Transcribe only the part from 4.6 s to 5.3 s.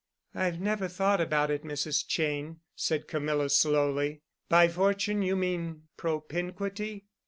fortune